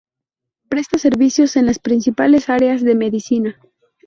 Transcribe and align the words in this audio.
Presta 0.67 0.97
servicios 0.97 1.55
en 1.57 1.67
las 1.67 1.77
principales 1.77 2.49
áreas 2.49 2.81
de 2.81 2.95
medicina. 2.95 3.59